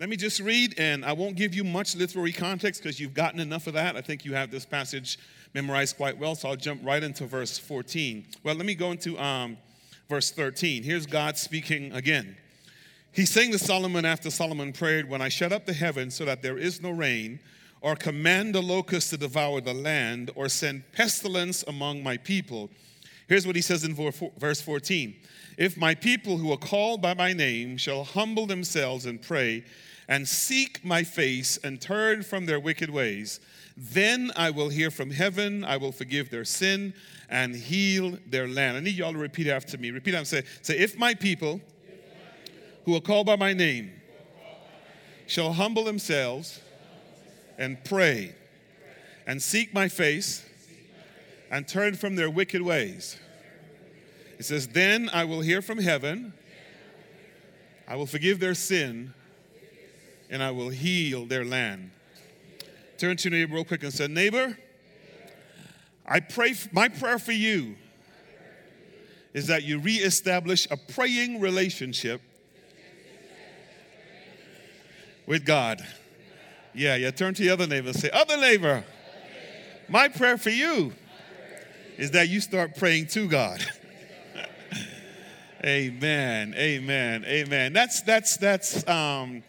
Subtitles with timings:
[0.00, 3.40] Let me just read, and I won't give you much literary context because you've gotten
[3.40, 3.96] enough of that.
[3.96, 5.18] I think you have this passage
[5.54, 8.24] memorized quite well, so I'll jump right into verse 14.
[8.44, 9.56] Well, let me go into um,
[10.08, 10.84] verse 13.
[10.84, 12.36] Here's God speaking again.
[13.10, 16.42] He's saying to Solomon after Solomon prayed, When I shut up the heavens so that
[16.42, 17.40] there is no rain,
[17.80, 22.70] or command the locusts to devour the land, or send pestilence among my people.
[23.28, 25.16] Here's what he says in verse 14
[25.56, 29.64] If my people who are called by my name shall humble themselves and pray,
[30.08, 33.40] and seek my face and turn from their wicked ways,
[33.76, 36.94] then I will hear from heaven, I will forgive their sin
[37.28, 38.76] and heal their land.
[38.76, 39.90] I need y'all to repeat after me.
[39.90, 40.42] Repeat after me.
[40.42, 41.60] Say, say if my people
[42.84, 43.92] who are called by my name
[45.26, 46.60] shall humble themselves
[47.58, 48.34] and pray
[49.26, 50.44] and seek my face
[51.50, 53.18] and turn from their wicked ways.
[54.38, 56.32] It says, Then I will hear from heaven,
[57.86, 59.12] I will forgive their sin,
[60.30, 61.90] and I will heal their land.
[62.98, 64.58] Turn to your neighbor real quick and say, Neighbor,
[66.06, 67.76] I pray, my prayer for you
[69.34, 72.20] is that you reestablish a praying relationship
[75.26, 75.86] with God.
[76.74, 77.10] Yeah, yeah.
[77.10, 78.84] Turn to the other neighbor and say, Other neighbor,
[79.88, 80.92] my prayer for you
[81.96, 83.64] is that you start praying to God.
[85.64, 86.54] amen.
[86.56, 87.24] Amen.
[87.26, 87.72] Amen.
[87.72, 89.42] That's that's that's um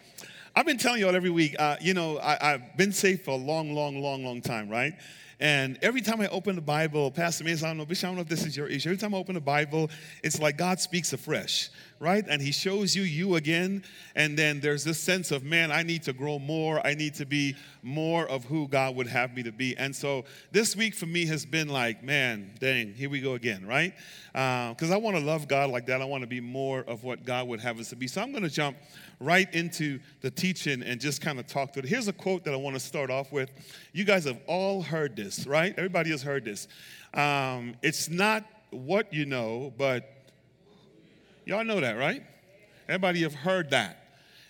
[0.56, 3.30] I've been telling you all every week, uh, you know, I, have been saved for
[3.32, 4.94] a long, long, long, long time, right?
[5.38, 8.16] And every time I open the Bible, Pastor Mays, I don't know, Bishop, I don't
[8.16, 8.88] know if this is your issue.
[8.88, 9.90] Every time I open the Bible,
[10.24, 11.70] it's like God speaks afresh,
[12.00, 12.24] right?
[12.26, 13.84] And He shows you you again.
[14.16, 16.84] And then there's this sense of, man, I need to grow more.
[16.84, 19.76] I need to be more of who God would have me to be.
[19.76, 23.66] And so this week for me has been like, man, dang, here we go again,
[23.66, 23.92] right?
[24.32, 26.00] Because uh, I want to love God like that.
[26.00, 28.06] I want to be more of what God would have us to be.
[28.06, 28.78] So I'm going to jump
[29.20, 31.84] right into the teaching and just kind of talk to it.
[31.84, 33.50] Here's a quote that I want to start off with.
[33.92, 35.74] You guys have all heard this, right?
[35.76, 36.66] Everybody has heard this.
[37.12, 40.19] Um, it's not what you know, but
[41.50, 42.22] y'all know that, right?
[42.88, 43.96] Everybody have heard that.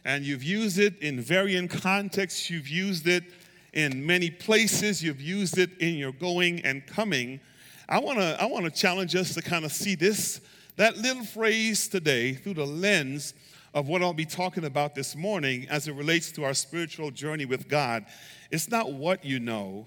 [0.05, 2.50] And you've used it in varying contexts.
[2.50, 3.25] You've used it
[3.72, 5.03] in many places.
[5.03, 7.41] You've used it in your going and coming.
[7.88, 10.43] I want to I want to challenge us to kind of see this
[10.77, 13.32] that little phrase today through the lens
[13.72, 17.47] of what I'll be talking about this morning as it relates to our spiritual journey
[17.47, 18.05] with God.
[18.50, 19.87] It's not what you know,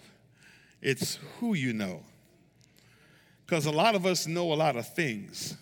[0.81, 2.01] it's who you know.
[3.45, 5.57] Because a lot of us know a lot of things,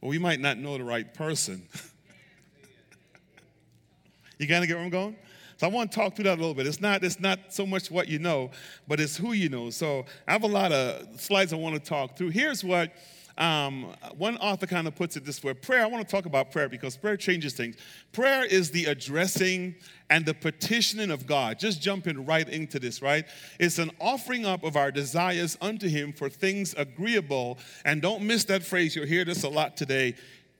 [0.00, 1.66] but we might not know the right person.
[4.38, 5.16] you kind of get where I'm going?
[5.58, 6.68] So I want to talk through that a little bit.
[6.68, 8.52] It's not, it's not so much what you know,
[8.86, 9.70] but it's who you know.
[9.70, 12.30] So I have a lot of slides I want to talk through.
[12.30, 12.92] Here's what
[13.38, 16.50] um, one author kind of puts it this way prayer, I want to talk about
[16.50, 17.76] prayer because prayer changes things.
[18.12, 19.76] Prayer is the addressing
[20.10, 21.58] and the petitioning of God.
[21.58, 23.24] Just jumping right into this, right?
[23.60, 27.58] It's an offering up of our desires unto Him for things agreeable.
[27.84, 30.14] And don't miss that phrase, you'll hear this a lot today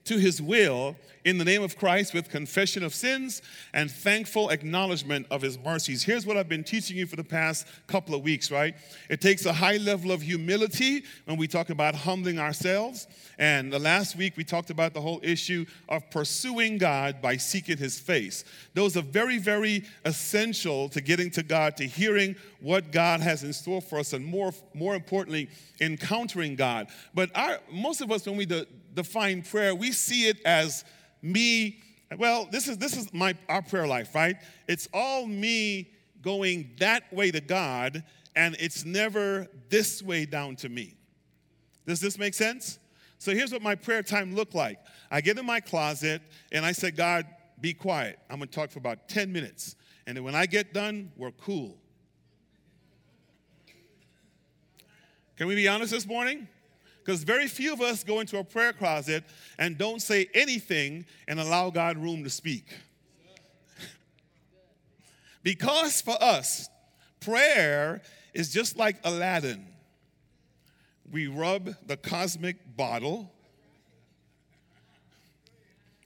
[0.05, 3.41] to his will in the name of Christ with confession of sins
[3.73, 6.03] and thankful acknowledgement of his mercies.
[6.03, 8.75] Here's what I've been teaching you for the past couple of weeks, right?
[9.09, 13.07] It takes a high level of humility when we talk about humbling ourselves.
[13.37, 17.77] And the last week we talked about the whole issue of pursuing God by seeking
[17.77, 18.45] his face.
[18.73, 23.53] Those are very, very essential to getting to God, to hearing what God has in
[23.53, 25.49] store for us, and more, more importantly,
[25.81, 26.87] encountering God.
[27.13, 30.83] But our, most of us, when we do, define prayer, we see it as
[31.21, 31.79] me.
[32.17, 34.35] Well, this is this is my our prayer life, right?
[34.67, 35.91] It's all me
[36.21, 38.03] going that way to God,
[38.35, 40.95] and it's never this way down to me.
[41.85, 42.79] Does this make sense?
[43.17, 44.79] So here's what my prayer time looked like.
[45.11, 46.21] I get in my closet
[46.51, 47.25] and I say, God,
[47.59, 48.19] be quiet.
[48.29, 49.75] I'm gonna talk for about 10 minutes.
[50.07, 51.77] And then when I get done, we're cool.
[55.35, 56.47] Can we be honest this morning?
[57.09, 59.23] Because very few of us go into a prayer closet
[59.57, 62.65] and don't say anything and allow God room to speak.
[65.43, 66.69] because for us,
[67.19, 68.03] prayer
[68.35, 69.65] is just like Aladdin.
[71.11, 73.31] We rub the cosmic bottle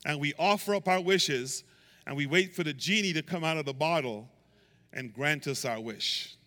[0.05, 1.65] and we offer up our wishes
[2.07, 4.29] and we wait for the genie to come out of the bottle
[4.93, 6.37] and grant us our wish.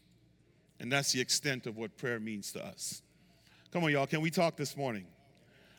[0.81, 3.03] And that's the extent of what prayer means to us.
[3.73, 4.07] Come on, y'all.
[4.07, 5.05] Can we talk this morning?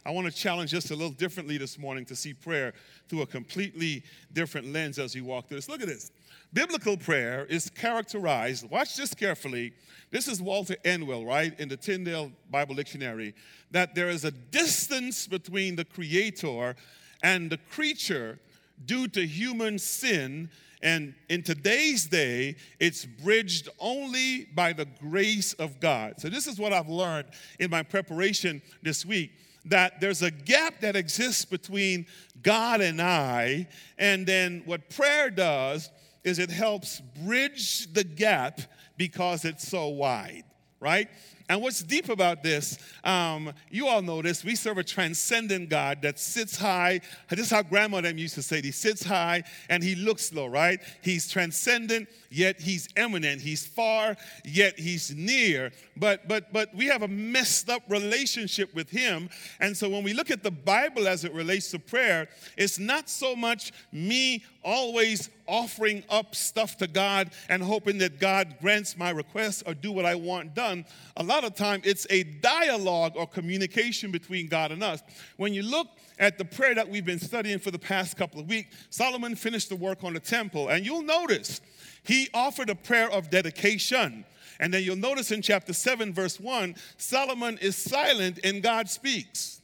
[0.05, 2.73] I want to challenge just a little differently this morning to see prayer
[3.07, 4.03] through a completely
[4.33, 5.69] different lens as we walk through this.
[5.69, 6.11] Look at this.
[6.51, 9.73] Biblical prayer is characterized, watch this carefully.
[10.11, 13.33] This is Walter Elwell, right, in the Tyndale Bible Dictionary,
[13.71, 16.75] that there is a distance between the Creator
[17.23, 18.39] and the creature
[18.85, 20.49] due to human sin.
[20.81, 26.19] And in today's day, it's bridged only by the grace of God.
[26.19, 27.29] So, this is what I've learned
[27.59, 29.31] in my preparation this week
[29.65, 32.05] that there's a gap that exists between
[32.41, 33.67] God and I.
[33.97, 35.89] And then what prayer does
[36.23, 38.61] is it helps bridge the gap
[38.97, 40.43] because it's so wide,
[40.79, 41.09] right?
[41.49, 46.01] And what's deep about this, um, you all know this, we serve a transcendent God
[46.01, 46.99] that sits high.
[47.29, 50.47] This is how grandma them used to say, he sits high and he looks low,
[50.47, 50.81] right?
[51.01, 53.41] He's transcendent, yet he's immanent.
[53.41, 55.71] He's far, yet he's near.
[55.95, 59.29] But but but we have a messed up relationship with him.
[59.59, 62.27] And so when we look at the Bible as it relates to prayer,
[62.57, 68.55] it's not so much me always offering up stuff to God and hoping that God
[68.59, 70.85] grants my request or do what I want done.
[71.15, 75.01] A lot of time it's a dialogue or communication between God and us.
[75.37, 75.87] When you look
[76.19, 79.69] at the prayer that we've been studying for the past couple of weeks, Solomon finished
[79.69, 81.61] the work on the temple, and you'll notice
[82.07, 84.25] he offered a prayer of dedication.
[84.59, 89.61] And then you'll notice in chapter 7, verse 1, Solomon is silent and God speaks.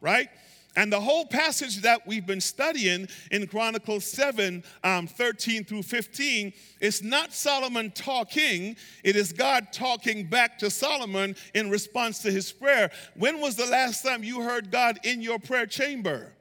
[0.00, 0.28] Right?
[0.76, 6.52] And the whole passage that we've been studying in Chronicles 7 um, 13 through 15
[6.80, 12.52] is not Solomon talking, it is God talking back to Solomon in response to his
[12.52, 12.90] prayer.
[13.14, 16.35] When was the last time you heard God in your prayer chamber?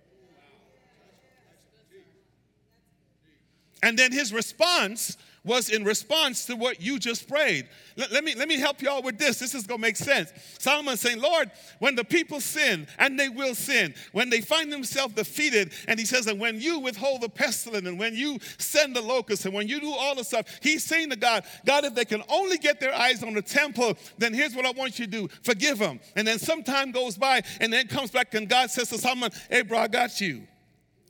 [3.84, 7.70] And then his response was in response to what you just prayed.
[7.96, 9.38] Let, let, me, let me help y'all with this.
[9.38, 10.34] This is going to make sense.
[10.58, 15.14] Solomon saying, Lord, when the people sin, and they will sin, when they find themselves
[15.14, 19.02] defeated, and he says, and when you withhold the pestilence, and when you send the
[19.02, 22.06] locusts, and when you do all the stuff, he's saying to God, God, if they
[22.06, 25.12] can only get their eyes on the temple, then here's what I want you to
[25.12, 26.00] do forgive them.
[26.16, 29.30] And then some time goes by, and then comes back, and God says to Solomon,
[29.50, 30.48] Hey, bro, I got you.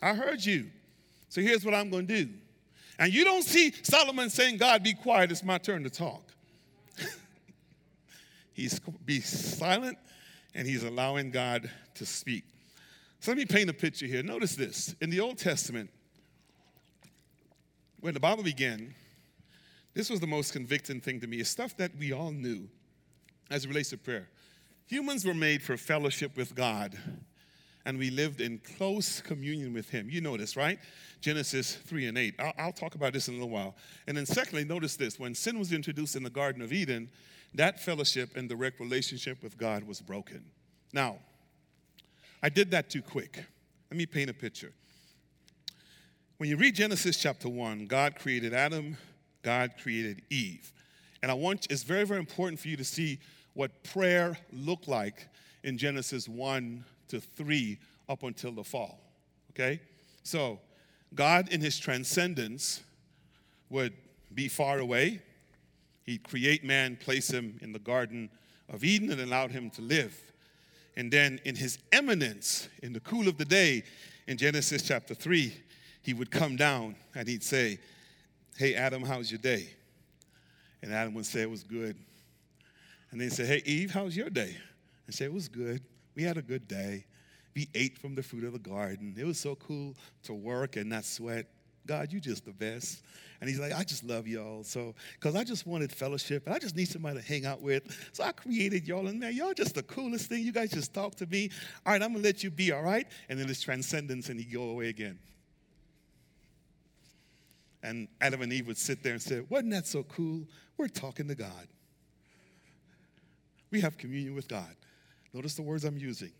[0.01, 0.67] I heard you.
[1.29, 2.33] So here's what I'm going to do.
[2.97, 6.23] And you don't see Solomon saying, God, be quiet, it's my turn to talk.
[8.53, 9.97] he's be silent
[10.53, 12.45] and he's allowing God to speak.
[13.19, 14.23] So let me paint a picture here.
[14.23, 14.95] Notice this.
[15.01, 15.89] In the Old Testament,
[17.99, 18.93] when the Bible began,
[19.93, 21.37] this was the most convicting thing to me.
[21.37, 22.69] It's stuff that we all knew
[23.49, 24.29] as it relates to prayer.
[24.87, 26.97] Humans were made for fellowship with God
[27.85, 30.09] and we lived in close communion with him.
[30.09, 30.79] You know this, right?
[31.21, 32.35] Genesis 3 and 8.
[32.39, 33.75] I'll, I'll, talk about this in a little while.
[34.07, 37.09] And then, secondly, notice this when sin was introduced in the Garden of Eden,
[37.53, 40.43] that fellowship and direct relationship with God was broken.
[40.93, 41.19] Now,
[42.41, 43.43] I did that too quick.
[43.89, 44.73] Let me paint a picture.
[46.37, 48.97] When you read Genesis chapter 1, God created Adam,
[49.41, 50.73] God created Eve.
[51.21, 53.19] And I want it's very, very important for you to see
[53.53, 55.29] what prayer looked like
[55.63, 57.77] in Genesis 1 to 3
[58.09, 58.99] up until the fall.
[59.51, 59.79] Okay?
[60.23, 60.59] So,
[61.13, 62.81] God in his transcendence
[63.69, 63.93] would
[64.33, 65.21] be far away.
[66.03, 68.29] He'd create man, place him in the Garden
[68.69, 70.19] of Eden, and allowed him to live.
[70.97, 73.83] And then in his immanence, in the cool of the day,
[74.27, 75.53] in Genesis chapter 3,
[76.01, 77.79] he would come down and he'd say,
[78.57, 79.69] Hey, Adam, how's your day?
[80.81, 81.97] And Adam would say, It was good.
[83.11, 84.55] And then he'd say, Hey, Eve, how's your day?
[85.05, 85.81] And say, It was good.
[86.15, 87.05] We had a good day.
[87.55, 89.15] We ate from the fruit of the garden.
[89.17, 91.47] It was so cool to work and not sweat.
[91.85, 93.03] God, you just the best.
[93.39, 94.63] And he's like, I just love y'all.
[94.63, 97.83] So, because I just wanted fellowship and I just need somebody to hang out with.
[98.13, 99.07] So I created y'all.
[99.07, 100.43] And man, y'all just the coolest thing.
[100.43, 101.49] You guys just talk to me.
[101.85, 103.07] All right, I'm going to let you be, all right?
[103.29, 105.19] And then it's transcendence and he go away again.
[107.83, 110.47] And Adam and Eve would sit there and say, Wasn't that so cool?
[110.75, 111.67] We're talking to God.
[113.69, 114.75] We have communion with God.
[115.35, 116.31] Notice the words I'm using.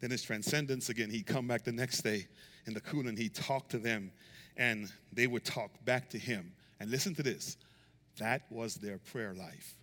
[0.00, 2.26] Then his transcendence again, he'd come back the next day
[2.66, 4.12] in the cool and he'd talk to them
[4.58, 6.52] and they would talk back to him.
[6.80, 7.56] And listen to this
[8.18, 9.74] that was their prayer life.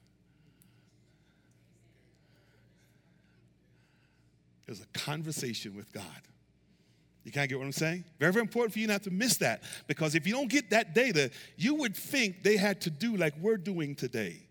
[4.67, 6.03] It was a conversation with God.
[7.23, 8.03] You can't get what I'm saying?
[8.19, 10.93] Very, very important for you not to miss that because if you don't get that
[10.93, 14.43] data, you would think they had to do like we're doing today.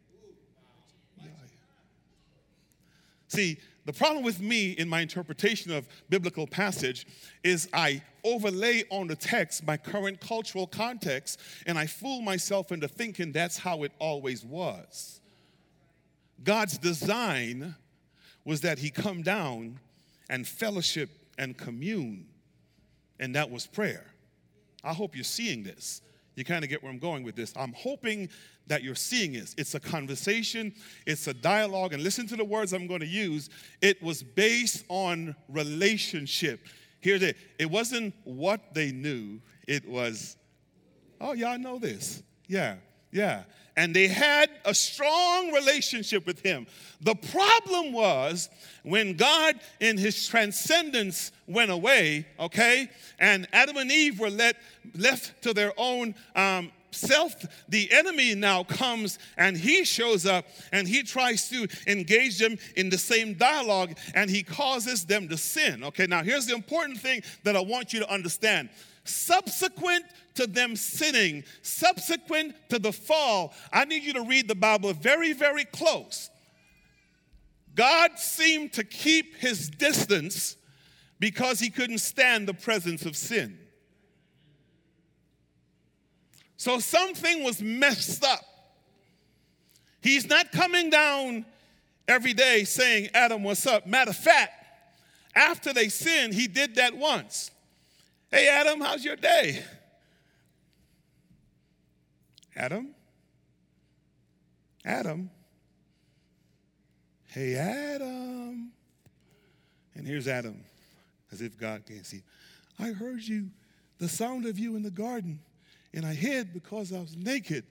[3.29, 7.07] See, the problem with me in my interpretation of biblical passage
[7.45, 12.89] is I overlay on the text my current cultural context and I fool myself into
[12.89, 15.21] thinking that's how it always was.
[16.43, 17.77] God's design
[18.45, 19.79] was that he come down
[20.29, 22.27] and fellowship and commune
[23.21, 24.07] and that was prayer.
[24.83, 26.03] I hope you're seeing this.
[26.37, 27.53] You kind of get where I'm going with this.
[27.57, 28.29] I'm hoping
[28.67, 29.55] that you're seeing this.
[29.57, 30.75] It's a conversation,
[31.07, 33.49] it's a dialogue, and listen to the words I'm going to use.
[33.81, 36.61] It was based on relationship.
[37.01, 37.37] here's it.
[37.59, 40.37] It wasn't what they knew, it was,
[41.21, 42.23] oh, y'all know this.
[42.49, 42.77] Yeah,
[43.11, 43.45] yeah.
[43.79, 46.67] And they had a strong relationship with him.
[47.03, 48.49] The problem was
[48.85, 54.57] when God, in his transcendence, went away, okay, and Adam and Eve were let,
[54.97, 60.89] left to their own um, self, the enemy now comes and he shows up and
[60.89, 65.85] he tries to engage them in the same dialogue and he causes them to sin.
[65.85, 68.71] Okay, now here's the important thing that I want you to understand.
[69.09, 74.93] Subsequent to them sinning, subsequent to the fall, I need you to read the Bible
[74.93, 76.31] very, very close.
[77.75, 80.57] God seemed to keep his distance
[81.19, 83.59] because he couldn't stand the presence of sin.
[86.57, 88.45] So something was messed up.
[90.01, 91.45] He's not coming down
[92.09, 93.87] every day saying, Adam, what's up?
[93.87, 94.53] Matter of fact,
[95.35, 97.51] after they sinned, he did that once.
[98.31, 99.63] Hey, Adam, how's your day?
[102.57, 102.95] Adam?
[104.85, 105.31] Adam?
[107.29, 108.73] Hey, Adam.
[109.95, 110.65] And here's Adam,
[111.33, 112.23] as if God can't see.
[112.79, 113.51] I heard you,
[113.99, 115.41] the sound of you in the garden
[115.97, 117.65] and I hid because I was naked.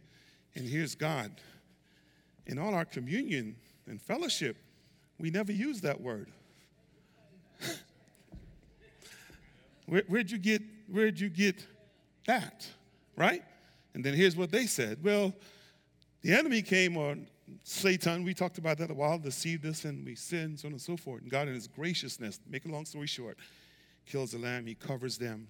[0.55, 1.31] And here's God.
[2.47, 3.55] In all our communion
[3.88, 4.57] and fellowship,
[5.19, 6.31] we never use that word.
[9.86, 11.65] Where, would you get where'd you get
[12.27, 12.68] that?
[13.15, 13.44] Right?
[13.94, 15.04] And then here's what they said.
[15.04, 15.34] Well,
[16.22, 17.27] the enemy came on
[17.63, 20.82] Satan, we talked about that a while, deceived us and we sinned, so on and
[20.82, 21.22] so forth.
[21.22, 23.38] And God in his graciousness, make a long story short,
[24.06, 25.48] kills the lamb, he covers them,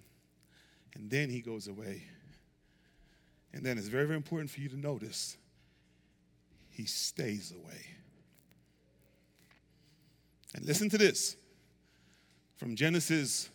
[0.94, 2.04] and then he goes away.
[3.52, 5.36] And then it's very, very important for you to notice
[6.70, 7.86] he stays away.
[10.54, 11.36] And listen to this
[12.56, 13.48] from Genesis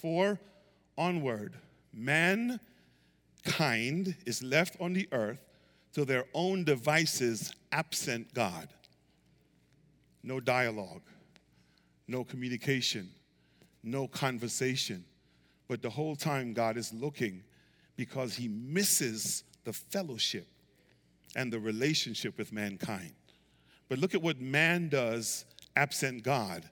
[0.00, 0.38] 4
[0.96, 1.54] onward,
[1.92, 2.60] mankind
[4.26, 5.38] is left on the earth
[5.92, 8.68] to their own devices, absent God.
[10.22, 11.02] No dialogue,
[12.06, 13.08] no communication,
[13.82, 15.04] no conversation.
[15.68, 17.42] But the whole time, God is looking
[17.96, 20.46] because he misses the fellowship
[21.36, 23.12] and the relationship with mankind.
[23.88, 25.44] But look at what man does
[25.76, 26.68] absent God.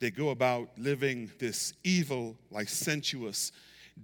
[0.00, 3.52] They go about living this evil, licentious,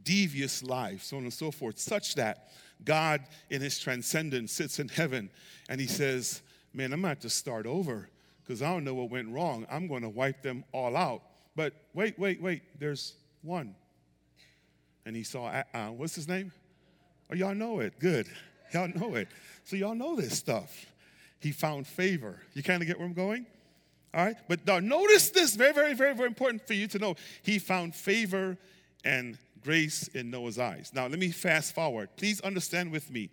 [0.04, 2.50] devious life, so on and so forth, such that
[2.84, 5.30] God, in his transcendence, sits in heaven
[5.68, 6.42] and he says,
[6.74, 8.10] Man, I'm about to start over
[8.42, 9.66] because I don't know what went wrong.
[9.70, 11.22] I'm going to wipe them all out.
[11.56, 13.74] But wait, wait, wait, there's one.
[15.06, 16.52] And he saw, uh, what's his name?
[17.30, 17.98] Oh, y'all know it.
[17.98, 18.26] Good.
[18.74, 19.28] Y'all know it.
[19.64, 20.84] So y'all know this stuff.
[21.40, 22.40] He found favor.
[22.52, 23.46] You kind of get where I'm going?
[24.14, 24.36] All right?
[24.48, 27.16] But now notice this very, very, very, very important for you to know.
[27.42, 28.56] He found favor
[29.04, 30.92] and grace in Noah's eyes.
[30.94, 32.08] Now, let me fast forward.
[32.16, 33.30] Please understand with me.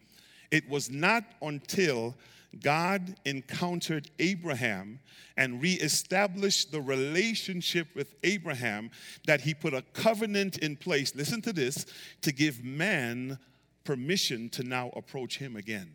[0.51, 2.15] It was not until
[2.61, 4.99] God encountered Abraham
[5.37, 8.91] and reestablished the relationship with Abraham
[9.25, 11.15] that he put a covenant in place.
[11.15, 11.85] Listen to this
[12.21, 13.39] to give man
[13.83, 15.91] permission to now approach him again.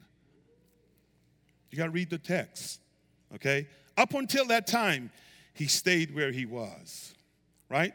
[1.70, 2.80] You got to read the text,
[3.34, 3.66] okay?
[3.98, 5.10] Up until that time,
[5.54, 7.14] he stayed where he was,
[7.68, 7.92] right?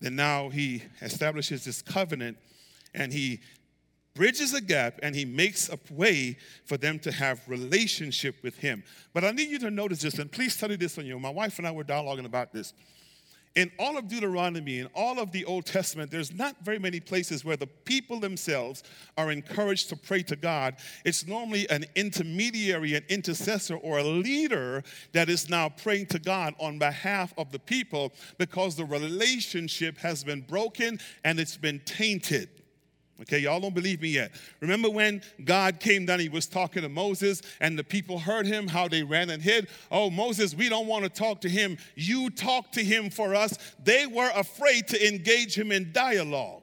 [0.00, 2.36] Then now he establishes this covenant
[2.92, 3.40] and he
[4.14, 6.36] bridges a gap and he makes a way
[6.66, 8.84] for them to have relationship with him.
[9.14, 11.18] But I need you to notice this, and please study this on you.
[11.18, 12.74] My wife and I were dialoguing about this
[13.56, 17.42] in all of Deuteronomy, in all of the Old Testament, there's not very many places
[17.42, 18.82] where the people themselves
[19.16, 20.76] are encouraged to pray to God.
[21.06, 26.54] It's normally an intermediary, an intercessor, or a leader that is now praying to God
[26.60, 32.50] on behalf of the people because the relationship has been broken and it's been tainted.
[33.22, 34.32] Okay, y'all don't believe me yet.
[34.60, 38.68] Remember when God came down, he was talking to Moses, and the people heard him,
[38.68, 39.68] how they ran and hid.
[39.90, 41.78] Oh, Moses, we don't want to talk to him.
[41.94, 43.56] You talk to him for us.
[43.82, 46.62] They were afraid to engage him in dialogue.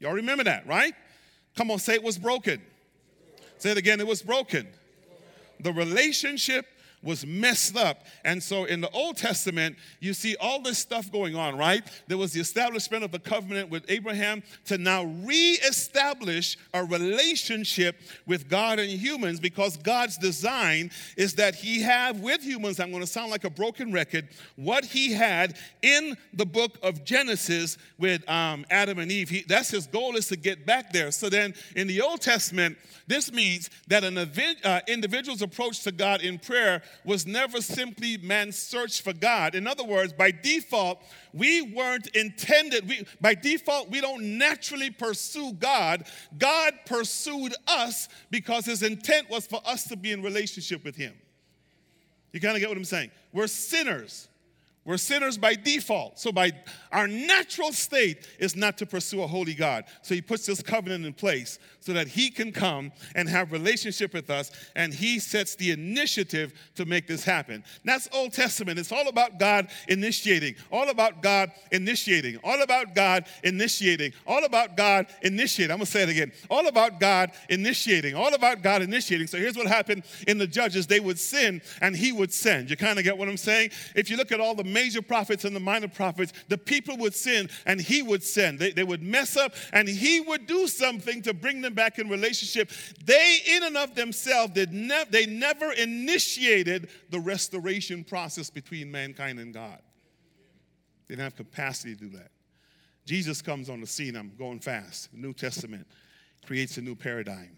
[0.00, 0.92] Y'all remember that, right?
[1.56, 2.60] Come on, say it was broken.
[3.56, 4.68] Say it again, it was broken.
[5.60, 6.66] The relationship
[7.04, 8.04] was messed up.
[8.24, 11.86] And so in the Old Testament, you see all this stuff going on, right?
[12.08, 18.48] There was the establishment of the covenant with Abraham to now reestablish a relationship with
[18.48, 23.06] God and humans because God's design is that He have with humans, I'm going to
[23.06, 28.64] sound like a broken record, what He had in the book of Genesis with um,
[28.70, 29.28] Adam and Eve.
[29.28, 31.10] He, that's His goal is to get back there.
[31.10, 36.22] So then in the Old Testament, this means that an uh, individual's approach to God
[36.22, 39.54] in prayer was never simply man's search for God.
[39.54, 45.52] In other words, by default, we weren't intended, we, by default, we don't naturally pursue
[45.54, 46.06] God.
[46.38, 51.14] God pursued us because his intent was for us to be in relationship with him.
[52.32, 53.10] You kind of get what I'm saying?
[53.32, 54.28] We're sinners.
[54.84, 56.18] We're sinners by default.
[56.18, 56.52] So, by
[56.92, 59.84] our natural state is not to pursue a holy God.
[60.02, 64.12] So, He puts this covenant in place so that He can come and have relationship
[64.12, 67.64] with us, and He sets the initiative to make this happen.
[67.84, 68.78] That's Old Testament.
[68.78, 74.76] It's all about God initiating, all about God initiating, all about God initiating, all about
[74.76, 75.72] God initiating.
[75.72, 76.32] I'm gonna say it again.
[76.50, 79.28] All about God initiating, all about God initiating.
[79.28, 82.68] So, here's what happened in the Judges they would sin, and He would send.
[82.68, 83.70] You kind of get what I'm saying?
[83.94, 87.14] If you look at all the major prophets and the minor prophets, the people would
[87.14, 88.58] sin and he would sin.
[88.58, 92.10] They, they would mess up and he would do something to bring them back in
[92.10, 92.70] relationship.
[93.06, 99.38] They, in and of themselves, did ne- they never initiated the restoration process between mankind
[99.38, 99.78] and God.
[101.06, 102.30] They didn't have capacity to do that.
[103.06, 104.16] Jesus comes on the scene.
[104.16, 105.12] I'm going fast.
[105.14, 105.86] New Testament
[106.46, 107.56] creates a new paradigm.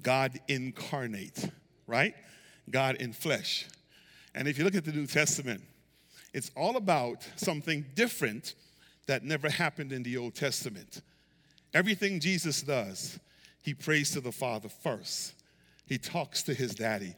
[0.00, 1.50] God incarnate,
[1.86, 2.14] right?
[2.70, 3.66] God in flesh.
[4.34, 5.62] And if you look at the New Testament,
[6.32, 8.54] it's all about something different
[9.06, 11.02] that never happened in the Old Testament.
[11.74, 13.18] Everything Jesus does,
[13.62, 15.34] he prays to the Father first.
[15.86, 17.14] He talks to his daddy.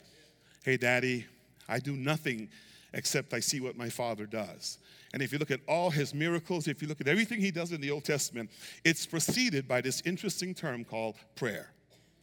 [0.64, 1.26] Hey, daddy,
[1.68, 2.48] I do nothing
[2.92, 4.78] except I see what my Father does.
[5.12, 7.72] And if you look at all his miracles, if you look at everything he does
[7.72, 8.50] in the Old Testament,
[8.84, 11.70] it's preceded by this interesting term called prayer.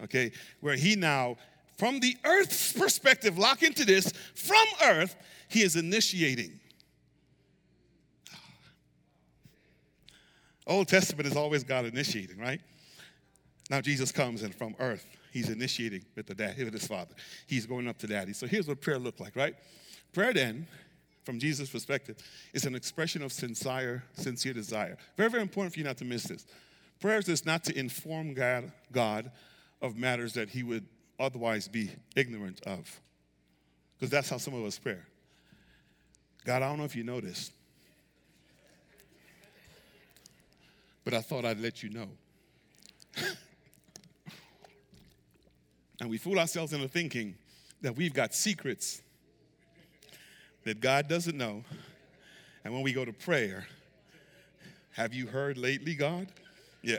[0.03, 0.31] Okay?
[0.59, 1.37] Where he now,
[1.77, 5.15] from the earth's perspective, lock into this, from earth,
[5.47, 6.59] he is initiating
[10.67, 12.61] Old Testament is always God initiating, right?
[13.69, 17.15] Now Jesus comes and from earth, he's initiating with the dad, with his father.
[17.47, 18.33] He's going up to daddy.
[18.33, 19.55] So here's what prayer looked like, right?
[20.13, 20.67] Prayer then,
[21.23, 22.17] from Jesus' perspective,
[22.53, 24.97] is an expression of sincere, sincere desire.
[25.15, 26.45] Very, very important for you not to miss this.
[26.99, 29.31] Prayer is not to inform God, God
[29.81, 30.85] of matters that he would
[31.19, 33.01] otherwise be ignorant of.
[33.97, 34.97] Because that's how some of us pray.
[36.43, 37.51] God, I don't know if you know this,
[41.03, 42.07] but I thought I'd let you know.
[45.99, 47.35] and we fool ourselves into thinking
[47.81, 49.01] that we've got secrets
[50.63, 51.63] that God doesn't know.
[52.63, 53.65] And when we go to prayer,
[54.91, 56.27] have you heard lately, God?
[56.81, 56.97] Yeah.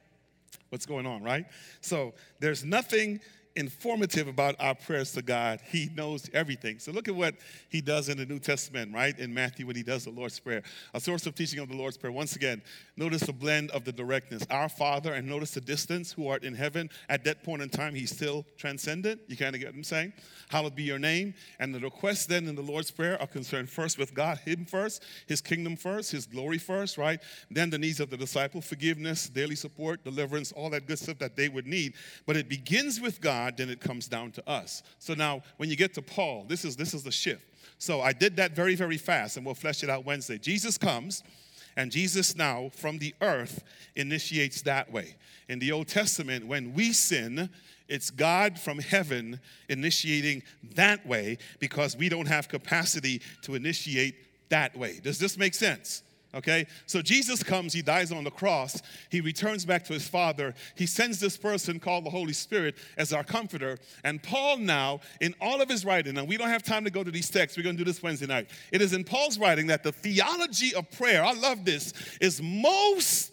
[0.70, 1.46] What's going on, right?
[1.80, 3.20] So there's nothing
[3.58, 5.60] informative about our prayers to God.
[5.70, 6.78] He knows everything.
[6.78, 7.34] So look at what
[7.68, 9.18] he does in the New Testament, right?
[9.18, 10.62] In Matthew, when he does the Lord's Prayer.
[10.94, 12.12] A source of teaching of the Lord's Prayer.
[12.12, 12.62] Once again,
[12.96, 14.46] notice the blend of the directness.
[14.50, 16.88] Our Father, and notice the distance, who art in heaven.
[17.08, 19.20] At that point in time, he's still transcendent.
[19.26, 20.12] You kind of get what I'm saying?
[20.48, 21.34] Hallowed be your name.
[21.58, 25.02] And the requests then in the Lord's Prayer are concerned first with God, Him first,
[25.26, 27.20] His kingdom first, His glory first, right?
[27.50, 31.34] Then the needs of the disciple, forgiveness, daily support, deliverance, all that good stuff that
[31.34, 31.94] they would need.
[32.24, 34.82] But it begins with God God, then it comes down to us.
[34.98, 37.42] So now, when you get to Paul, this is this is the shift.
[37.78, 40.36] So I did that very, very fast, and we'll flesh it out Wednesday.
[40.36, 41.22] Jesus comes,
[41.76, 43.64] and Jesus now from the earth
[43.96, 45.16] initiates that way.
[45.48, 47.48] In the Old Testament, when we sin,
[47.88, 50.42] it's God from heaven initiating
[50.74, 54.14] that way because we don't have capacity to initiate
[54.50, 55.00] that way.
[55.02, 56.02] Does this make sense?
[56.34, 56.66] Okay?
[56.86, 60.54] So Jesus comes, he dies on the cross, he returns back to his Father.
[60.74, 63.78] He sends this person called the Holy Spirit as our comforter.
[64.04, 67.02] And Paul, now, in all of his writing, and we don't have time to go
[67.02, 68.50] to these texts, we're going to do this Wednesday night.
[68.72, 73.32] It is in Paul's writing that the theology of prayer, I love this, is most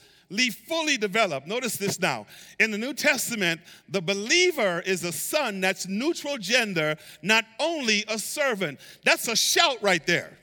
[0.67, 1.47] fully developed.
[1.47, 2.25] Notice this now.
[2.59, 8.17] In the New Testament, the believer is a son that's neutral gender, not only a
[8.17, 8.79] servant.
[9.03, 10.37] That's a shout right there.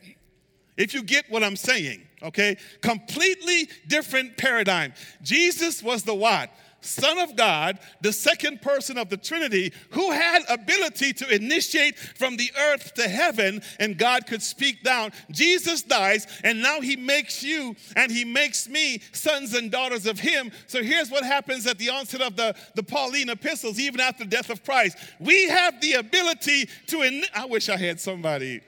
[0.77, 2.57] If you get what I'm saying okay?
[2.81, 4.93] Completely different paradigm.
[5.23, 6.51] Jesus was the what?
[6.85, 12.37] Son of God, the second person of the Trinity, who had ability to initiate from
[12.37, 15.13] the earth to heaven, and God could speak down.
[15.31, 20.19] Jesus dies, and now he makes you and he makes me sons and daughters of
[20.19, 20.51] him.
[20.67, 24.31] So here's what happens at the onset of the, the Pauline epistles, even after the
[24.31, 24.99] death of Christ.
[25.21, 28.61] We have the ability to, in- I wish I had somebody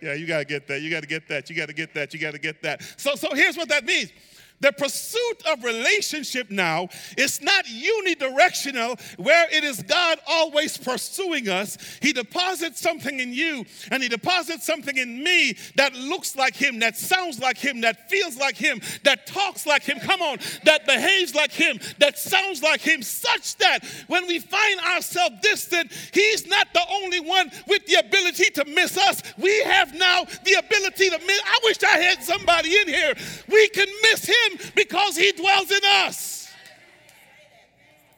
[0.00, 0.80] yeah, you got to get that.
[0.82, 1.48] You got to get that.
[1.50, 2.14] You got to get that.
[2.14, 2.82] You got to get that.
[2.96, 4.12] So, so here's what that means.
[4.60, 11.78] The pursuit of relationship now is not unidirectional, where it is God always pursuing us.
[12.02, 16.80] He deposits something in you, and He deposits something in me that looks like Him,
[16.80, 20.00] that sounds like Him, that feels like Him, that talks like Him.
[20.00, 24.80] Come on, that behaves like Him, that sounds like Him, such that when we find
[24.80, 29.22] ourselves distant, He's not the only one with the ability to miss us.
[29.38, 31.40] We have now the ability to miss.
[31.44, 33.14] I wish I had somebody in here.
[33.48, 36.48] We can miss Him because he dwells in us.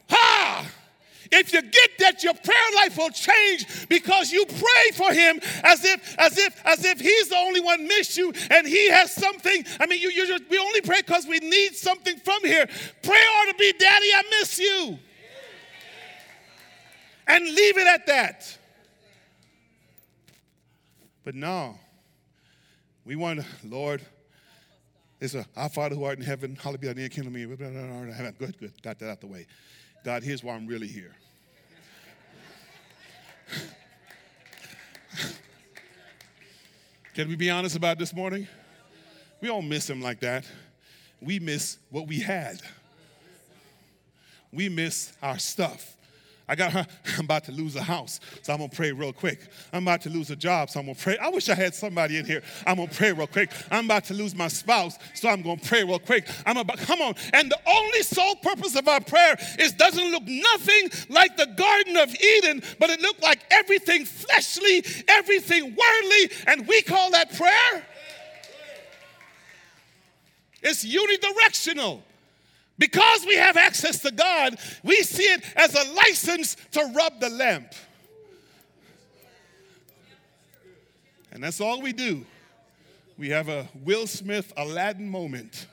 [0.09, 0.67] Ha!
[1.31, 5.85] If you get that, your prayer life will change because you pray for him as
[5.85, 9.63] if, as if, as if he's the only one missed you and he has something.
[9.79, 12.67] I mean, you, you just, we only pray because we need something from here.
[13.01, 14.99] Prayer ought to be, Daddy, I miss you.
[17.27, 18.57] And leave it at that.
[21.23, 21.77] But no,
[23.05, 24.01] we want, Lord,
[25.21, 27.45] it's a, our Father who art in heaven, hallowed be thy name, kingdom me.
[27.45, 28.73] Good, good.
[28.81, 29.45] Got that out the way.
[30.03, 31.15] God, here's why I'm really here.
[37.13, 38.47] Can we be honest about this morning?
[39.41, 40.45] We don't miss him like that.
[41.21, 42.59] We miss what we had.
[44.51, 45.95] We miss our stuff.
[46.51, 46.75] I got
[47.17, 49.39] I'm about to lose a house, so I'm gonna pray real quick.
[49.71, 51.17] I'm about to lose a job, so I'm gonna pray.
[51.17, 52.43] I wish I had somebody in here.
[52.67, 53.51] I'm gonna pray real quick.
[53.71, 56.27] I'm about to lose my spouse, so I'm gonna pray real quick.
[56.45, 57.15] I'm about, come on.
[57.31, 61.95] And the only sole purpose of our prayer is doesn't look nothing like the Garden
[61.95, 67.85] of Eden, but it looked like everything fleshly, everything worldly, and we call that prayer.
[70.61, 72.01] It's unidirectional.
[72.81, 77.29] Because we have access to God, we see it as a license to rub the
[77.29, 77.73] lamp.
[81.31, 82.25] And that's all we do.
[83.19, 85.67] We have a Will Smith Aladdin moment.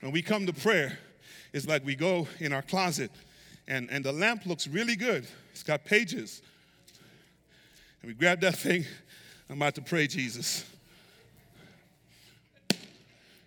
[0.00, 0.98] When we come to prayer,
[1.52, 3.10] it's like we go in our closet
[3.68, 5.26] and, and the lamp looks really good.
[5.52, 6.40] It's got pages.
[8.00, 8.86] And we grab that thing.
[9.50, 10.64] I'm about to pray, Jesus.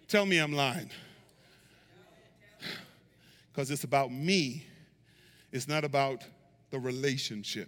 [0.07, 0.91] Tell me I'm lying
[3.59, 4.63] because it's about me,
[5.51, 6.23] it's not about
[6.69, 7.67] the relationship.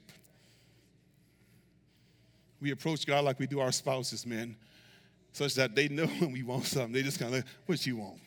[2.61, 4.55] We approach God like we do our spouses, man,
[5.33, 6.93] such that they know when we want something.
[6.93, 8.21] They just kind of, what you want?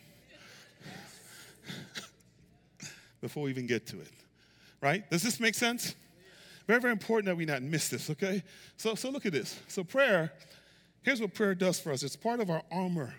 [3.22, 4.12] Before we even get to it.
[4.82, 5.10] Right?
[5.10, 5.94] Does this make sense?
[6.66, 8.42] Very, very important that we not miss this, okay?
[8.76, 9.58] So, so look at this.
[9.68, 10.34] So prayer,
[11.00, 12.02] here's what prayer does for us.
[12.02, 13.14] It's part of our armor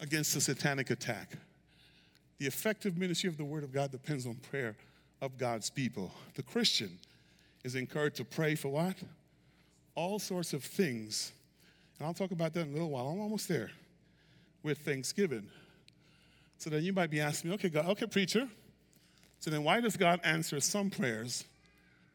[0.00, 1.38] against the satanic attack.
[2.38, 4.76] The effective ministry of the Word of God depends on prayer
[5.20, 6.12] of God's people.
[6.34, 6.98] The Christian
[7.64, 8.96] is encouraged to pray for what?
[9.94, 11.32] All sorts of things.
[11.98, 13.06] And I'll talk about that in a little while.
[13.08, 13.70] I'm almost there
[14.62, 15.48] with Thanksgiving.
[16.58, 18.48] So then you might be asking me, okay, God, okay, preacher.
[19.40, 21.44] So then why does God answer some prayers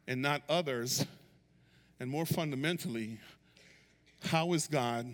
[0.08, 1.06] and not others?
[2.00, 3.20] And more fundamentally,
[4.24, 5.14] how is God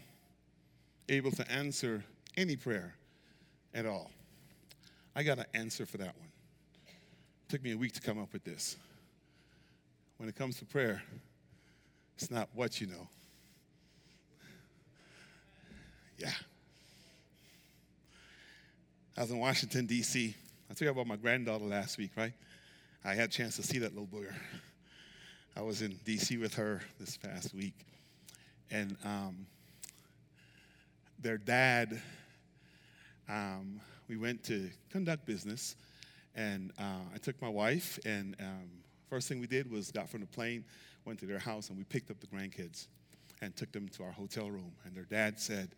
[1.09, 2.03] able to answer
[2.37, 2.95] any prayer
[3.73, 4.11] at all?
[5.15, 6.27] I got an answer for that one.
[6.87, 8.75] It took me a week to come up with this.
[10.17, 11.01] When it comes to prayer,
[12.15, 13.07] it's not what you know.
[16.17, 16.31] Yeah.
[19.17, 20.35] I was in Washington, D.C.
[20.69, 22.33] I told you about my granddaughter last week, right?
[23.03, 24.33] I had a chance to see that little booger.
[25.55, 26.37] I was in D.C.
[26.37, 27.75] with her this past week.
[28.71, 29.45] And um,
[31.19, 32.01] their dad
[33.29, 35.75] um, we went to conduct business,
[36.35, 38.69] and uh, I took my wife, and um,
[39.09, 40.63] first thing we did was got from the plane,
[41.05, 42.87] went to their house, and we picked up the grandkids
[43.41, 44.71] and took them to our hotel room.
[44.85, 45.69] And their dad said,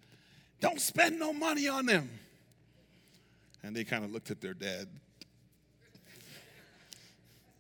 [0.60, 2.10] "Don't spend no money on them."
[3.64, 4.88] And they kind of looked at their dad.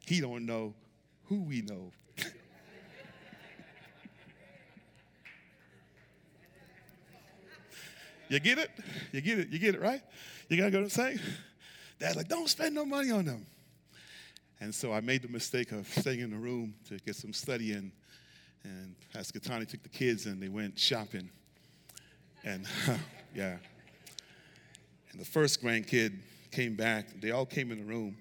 [0.06, 0.74] he don't know
[1.26, 1.92] who we know.
[8.30, 8.70] You get it?
[9.12, 9.50] You get it?
[9.50, 10.02] You get it, right?
[10.50, 11.18] You gotta go to say?
[12.00, 13.46] Dad's like, don't spend no money on them.
[14.60, 17.74] And so I made the mistake of staying in the room to get some study
[17.74, 17.92] in.
[18.64, 21.30] And Pastor Katani took the kids and they went shopping.
[22.44, 22.66] And
[23.36, 23.58] yeah.
[25.12, 26.20] And the first grandkid
[26.52, 27.22] came back.
[27.22, 28.18] They all came in the room.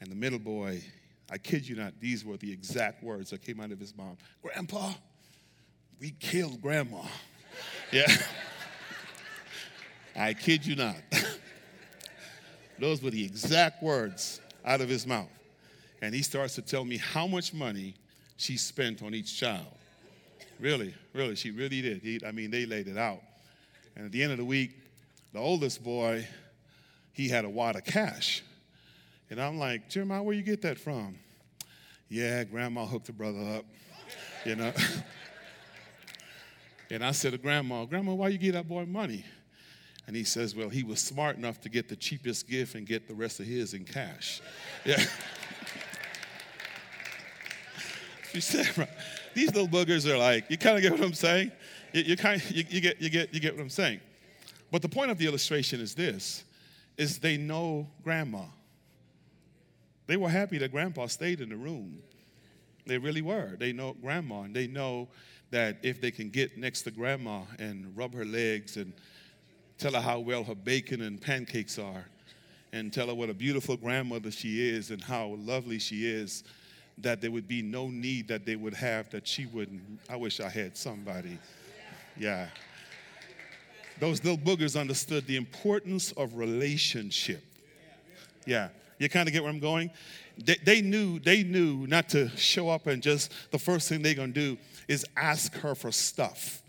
[0.00, 0.82] And the middle boy,
[1.30, 4.16] I kid you not, these were the exact words that came out of his mom
[4.42, 4.92] Grandpa,
[6.00, 7.02] we killed grandma.
[7.92, 8.06] yeah.
[10.16, 10.96] I kid you not.
[12.78, 15.28] Those were the exact words out of his mouth.
[16.02, 17.94] And he starts to tell me how much money
[18.36, 19.66] she spent on each child.
[20.60, 22.02] Really, really, she really did.
[22.02, 23.20] He, I mean, they laid it out.
[23.94, 24.72] And at the end of the week,
[25.32, 26.26] The oldest boy,
[27.12, 28.42] he had a wad of cash.
[29.28, 31.18] And I'm like, Jeremiah, where you get that from?
[32.08, 33.64] Yeah, grandma hooked the brother up,
[34.46, 34.72] you know.
[36.90, 39.24] and I said to grandma, Grandma, why you give that boy money?
[40.06, 43.08] And he says, Well, he was smart enough to get the cheapest gift and get
[43.08, 44.40] the rest of his in cash.
[44.84, 45.02] Yeah.
[48.40, 48.88] said.
[49.34, 51.52] These little boogers are like, you kind of get what I'm saying?
[51.92, 54.00] You, you kind you, you, get, you, get, you get what I'm saying.
[54.70, 56.44] But the point of the illustration is this,
[56.96, 58.44] is they know grandma.
[60.06, 61.98] They were happy that grandpa stayed in the room.
[62.86, 63.56] They really were.
[63.58, 65.08] They know grandma, and they know
[65.50, 68.92] that if they can get next to grandma and rub her legs and
[69.78, 72.04] tell her how well her bacon and pancakes are,
[72.72, 76.44] and tell her what a beautiful grandmother she is and how lovely she is,
[76.98, 79.82] that there would be no need that they would have that she wouldn't.
[80.08, 81.38] I wish I had somebody.
[82.18, 82.48] Yeah.
[84.00, 87.42] Those little boogers understood the importance of relationship.
[88.46, 88.68] Yeah.
[88.98, 89.90] You kind of get where I'm going?
[90.38, 94.14] They, they, knew, they knew not to show up and just the first thing they're
[94.14, 94.58] gonna do
[94.88, 96.62] is ask her for stuff.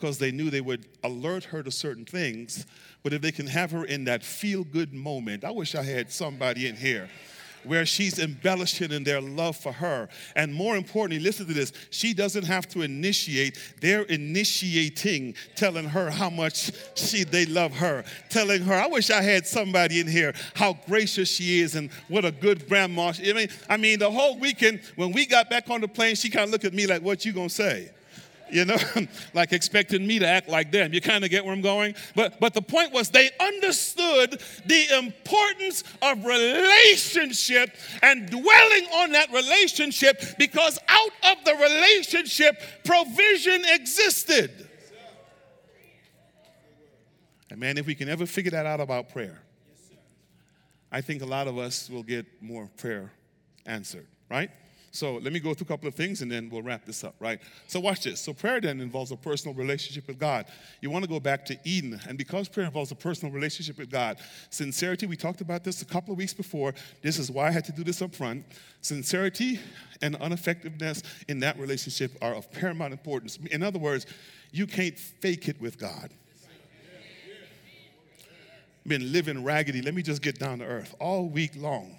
[0.00, 2.64] Because they knew they would alert her to certain things,
[3.02, 6.10] but if they can have her in that feel good moment, I wish I had
[6.10, 7.10] somebody in here
[7.64, 10.08] where she's embellishing in their love for her.
[10.34, 16.10] And more importantly, listen to this she doesn't have to initiate, they're initiating, telling her
[16.10, 20.32] how much she, they love her, telling her, I wish I had somebody in here,
[20.54, 23.12] how gracious she is and what a good grandma.
[23.12, 26.14] She, I, mean, I mean, the whole weekend, when we got back on the plane,
[26.14, 27.90] she kind of looked at me like, What you gonna say?
[28.52, 28.78] You know,
[29.34, 30.92] like expecting me to act like them.
[30.92, 31.94] You kind of get where I'm going?
[32.14, 39.32] But but the point was they understood the importance of relationship and dwelling on that
[39.32, 44.68] relationship because out of the relationship provision existed.
[47.50, 49.42] And man, if we can ever figure that out about prayer,
[50.92, 53.12] I think a lot of us will get more prayer
[53.66, 54.50] answered, right?
[54.92, 57.14] So let me go through a couple of things and then we'll wrap this up,
[57.20, 57.40] right?
[57.68, 58.20] So watch this.
[58.20, 60.46] So prayer then involves a personal relationship with God.
[60.80, 62.00] You want to go back to Eden.
[62.08, 64.18] And because prayer involves a personal relationship with God,
[64.50, 66.74] sincerity, we talked about this a couple of weeks before.
[67.02, 68.44] This is why I had to do this up front.
[68.80, 69.60] Sincerity
[70.02, 73.38] and ineffectiveness in that relationship are of paramount importance.
[73.52, 74.06] In other words,
[74.50, 76.10] you can't fake it with God
[78.86, 79.82] been living raggedy.
[79.82, 81.96] Let me just get down to earth all week long.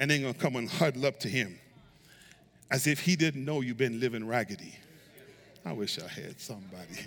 [0.00, 1.58] And then gonna come and huddle up to him
[2.70, 4.74] as if he didn't know you've been living raggedy.
[5.64, 7.06] I wish I had somebody.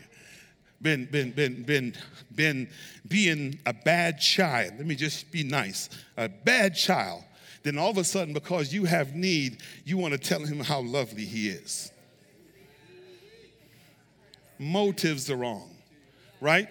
[0.81, 1.95] Been, been, been, been,
[2.35, 2.69] been
[3.07, 4.73] being a bad child.
[4.77, 5.89] Let me just be nice.
[6.17, 7.23] A bad child.
[7.63, 10.81] Then all of a sudden, because you have need, you want to tell him how
[10.81, 11.91] lovely he is.
[14.57, 15.69] Motives are wrong,
[16.39, 16.67] right?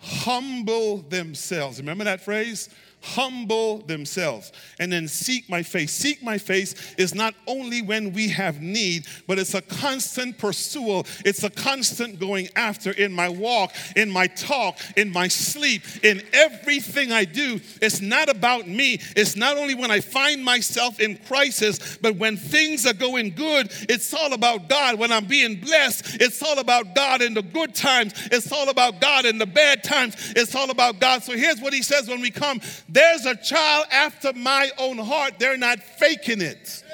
[0.00, 1.78] Humble themselves.
[1.78, 2.68] Remember that phrase?
[3.04, 5.92] Humble themselves and then seek my face.
[5.92, 11.06] Seek my face is not only when we have need, but it's a constant pursual.
[11.24, 16.22] It's a constant going after in my walk, in my talk, in my sleep, in
[16.32, 17.60] everything I do.
[17.82, 18.98] It's not about me.
[19.14, 23.70] It's not only when I find myself in crisis, but when things are going good,
[23.88, 24.98] it's all about God.
[24.98, 28.14] When I'm being blessed, it's all about God in the good times.
[28.32, 30.32] It's all about God in the bad times.
[30.34, 31.22] It's all about God.
[31.22, 32.60] So here's what he says when we come
[32.94, 35.40] there's a child after my own heart.
[35.40, 36.84] They're not faking it.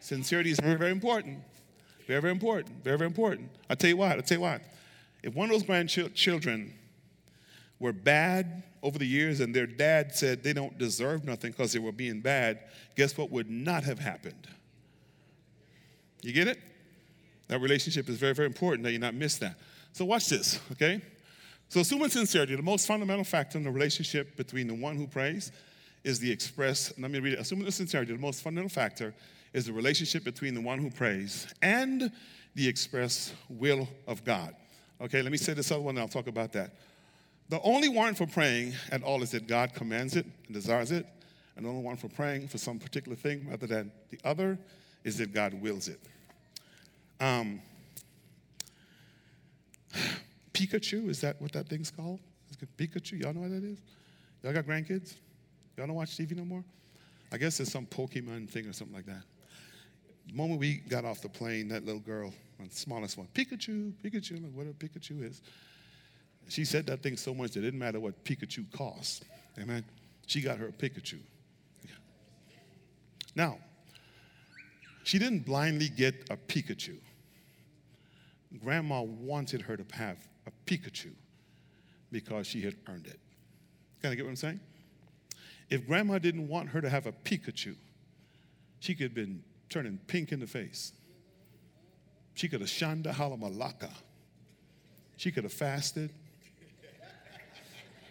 [0.00, 1.38] Sincerity is very, very important.
[2.06, 2.84] Very, very important.
[2.84, 3.48] Very, very important.
[3.70, 4.12] I'll tell you what.
[4.12, 4.60] I'll tell you what.
[5.22, 6.74] If one of those grandchildren
[7.80, 11.78] were bad over the years and their dad said they don't deserve nothing because they
[11.78, 12.58] were being bad,
[12.94, 14.46] guess what would not have happened?
[16.20, 16.60] You get it?
[17.48, 19.58] That relationship is very, very important that you not miss that.
[19.92, 21.00] So watch this, okay?
[21.68, 25.50] So, assuming sincerity, the most fundamental factor in the relationship between the one who prays
[26.04, 27.40] is the express, let me read it.
[27.40, 29.12] Assuming sincerity, the most fundamental factor
[29.52, 32.12] is the relationship between the one who prays and
[32.54, 34.54] the express will of God.
[35.00, 36.72] Okay, let me say this other one and I'll talk about that.
[37.48, 41.06] The only warrant for praying at all is that God commands it and desires it.
[41.56, 44.58] And the only one for praying for some particular thing rather than the other
[45.04, 46.00] is that God wills it.
[47.20, 47.60] Um,
[50.56, 52.18] Pikachu, is that what that thing's called?
[52.78, 53.78] Pikachu, y'all know what that is?
[54.42, 55.14] Y'all got grandkids?
[55.76, 56.64] Y'all don't watch TV no more?
[57.30, 59.22] I guess it's some Pokemon thing or something like that.
[60.26, 64.42] The moment we got off the plane, that little girl, the smallest one, Pikachu, Pikachu,
[64.42, 65.42] like what a Pikachu is.
[66.48, 69.24] She said that thing so much that it didn't matter what Pikachu cost.
[69.58, 69.84] Amen.
[70.26, 71.18] She got her a Pikachu.
[73.34, 73.58] Now,
[75.04, 76.96] she didn't blindly get a Pikachu.
[78.64, 80.16] Grandma wanted her to have
[80.46, 81.12] a Pikachu
[82.10, 83.18] because she had earned it.
[84.02, 84.60] Kind of get what I'm saying?
[85.68, 87.74] If grandma didn't want her to have a Pikachu,
[88.80, 90.92] she could have been turning pink in the face.
[92.34, 93.90] She could have shanda halamalaka.
[95.16, 96.10] She could have fasted,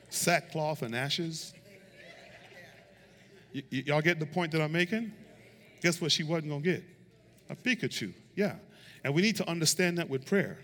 [0.09, 1.53] sackcloth and ashes.
[3.53, 5.13] Y- y- y'all get the point that I'm making?
[5.81, 6.83] Guess what she wasn't going to get?
[7.49, 8.55] A Pikachu, yeah.
[9.03, 10.57] And we need to understand that with prayer.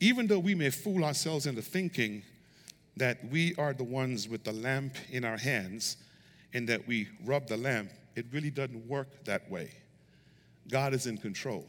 [0.00, 2.22] Even though we may fool ourselves into thinking
[2.96, 5.96] that we are the ones with the lamp in our hands
[6.54, 9.70] and that we rub the lamp, it really doesn't work that way.
[10.68, 11.66] God is in control.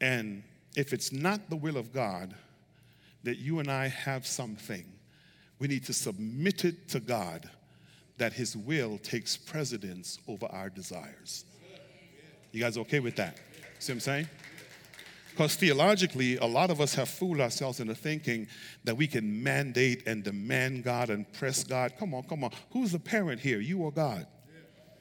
[0.00, 0.42] And
[0.76, 2.34] if it's not the will of God
[3.24, 4.84] that you and I have something,
[5.58, 7.48] we need to submit it to God
[8.18, 11.44] that His will takes precedence over our desires.
[12.52, 13.38] You guys okay with that?
[13.78, 14.28] See what I'm saying?
[15.36, 18.48] Because theologically, a lot of us have fooled ourselves into thinking
[18.84, 21.92] that we can mandate and demand God and press God.
[21.98, 22.52] Come on, come on.
[22.70, 23.60] Who's the parent here?
[23.60, 24.26] You or God?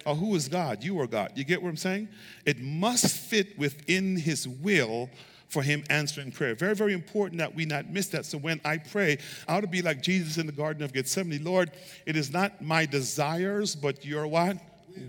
[0.06, 0.84] Or who is God?
[0.84, 1.32] You or God?
[1.36, 2.10] You get what I'm saying?
[2.46, 5.10] It must fit within His will
[5.48, 6.54] for him answering prayer.
[6.54, 8.26] Very, very important that we not miss that.
[8.26, 11.46] So when I pray, I ought to be like Jesus in the Garden of Gethsemane.
[11.46, 11.72] Lord,
[12.06, 14.58] it is not my desires, but your what?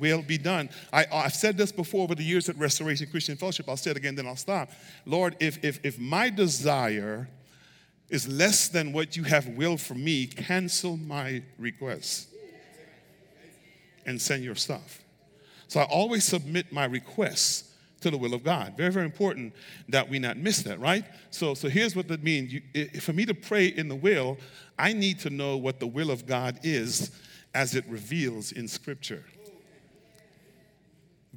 [0.01, 0.69] Will be done.
[0.93, 3.69] I, I've said this before over the years at Restoration Christian Fellowship.
[3.69, 4.71] I'll say it again, then I'll stop.
[5.05, 7.29] Lord, if, if, if my desire
[8.09, 12.29] is less than what you have willed for me, cancel my request
[14.05, 15.03] and send your stuff.
[15.69, 18.77] So I always submit my requests to the will of God.
[18.77, 19.53] Very, very important
[19.89, 21.05] that we not miss that, right?
[21.31, 22.53] So, so here's what that means.
[22.53, 22.61] You,
[23.01, 24.39] for me to pray in the will,
[24.79, 27.11] I need to know what the will of God is
[27.55, 29.25] as it reveals in Scripture.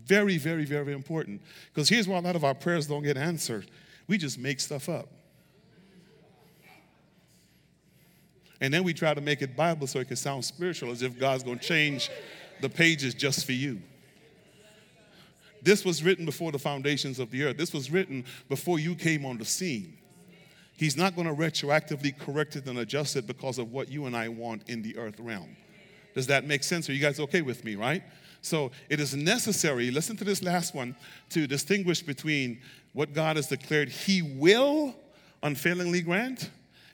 [0.10, 1.40] Very, very, very important.
[1.72, 3.70] Because here's why a lot of our prayers don't get answered.
[4.08, 5.08] We just make stuff up.
[8.60, 11.20] And then we try to make it Bible so it can sound spiritual, as if
[11.20, 12.10] God's going to change
[12.60, 13.84] the pages just for you.
[15.62, 17.58] This was written before the foundations of the earth.
[17.58, 19.96] This was written before you came on the scene.
[20.76, 24.18] He's not going to retroactively correct it and adjust it because of what you and
[24.18, 25.56] I want in the earth realm.
[26.16, 26.90] Does that make sense?
[26.90, 28.02] Are you guys okay with me, right?
[28.42, 30.96] So it is necessary, listen to this last one,
[31.30, 32.62] to distinguish between
[32.94, 34.96] what God has declared He will
[35.44, 36.50] unfailingly grant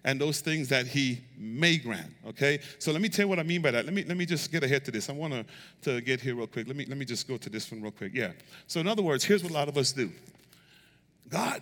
[0.06, 2.12] and those things that he may grant.
[2.28, 2.60] Okay?
[2.78, 3.86] So let me tell you what I mean by that.
[3.86, 5.10] Let me let me just get ahead to this.
[5.10, 5.46] I want to,
[5.82, 6.68] to get here real quick.
[6.68, 8.14] Let me let me just go to this one real quick.
[8.14, 8.32] Yeah.
[8.68, 10.12] So in other words, here's what a lot of us do.
[11.28, 11.62] God,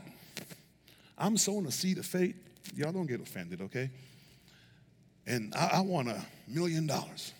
[1.17, 2.35] I'm sowing a seed of faith.
[2.75, 3.89] Y'all don't get offended, okay?
[5.25, 7.33] And I, I want a million dollars.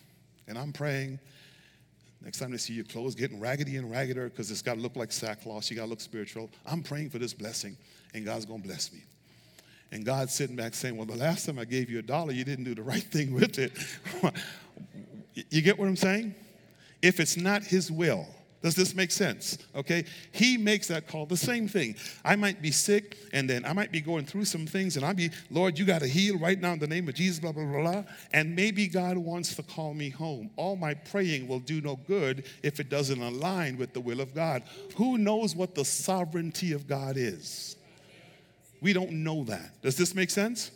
[0.48, 1.18] And I'm praying.
[2.24, 4.96] Next time they see your clothes getting raggedy and raggeder because it's got to look
[4.96, 6.50] like sackcloth, you got to look spiritual.
[6.66, 7.76] I'm praying for this blessing,
[8.14, 9.00] and God's going to bless me.
[9.92, 12.42] And God's sitting back saying, Well, the last time I gave you a dollar, you
[12.42, 13.72] didn't do the right thing with it.
[15.50, 16.34] you get what I'm saying?
[17.02, 18.26] If it's not His will,
[18.64, 19.58] does this make sense?
[19.76, 20.06] Okay?
[20.32, 21.26] He makes that call.
[21.26, 21.96] The same thing.
[22.24, 25.12] I might be sick and then I might be going through some things and I'll
[25.12, 27.66] be, Lord, you got to heal right now in the name of Jesus, blah, blah,
[27.66, 28.04] blah, blah.
[28.32, 30.48] And maybe God wants to call me home.
[30.56, 34.34] All my praying will do no good if it doesn't align with the will of
[34.34, 34.62] God.
[34.96, 37.76] Who knows what the sovereignty of God is?
[38.80, 39.82] We don't know that.
[39.82, 40.70] Does this make sense?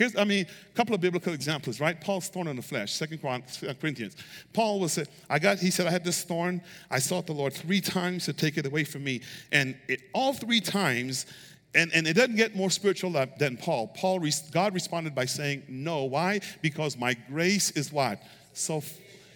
[0.00, 2.00] Here's, I mean, a couple of biblical examples, right?
[2.00, 4.16] Paul's thorn in the flesh, Second Corinthians.
[4.54, 6.62] Paul was, I got, he said, I had this thorn.
[6.90, 9.20] I sought the Lord three times to take it away from me.
[9.52, 11.26] And it, all three times,
[11.74, 13.88] and, and it doesn't get more spiritual than Paul.
[13.88, 16.04] Paul, God responded by saying, no.
[16.04, 16.40] Why?
[16.62, 18.22] Because my grace is what?
[18.54, 18.82] So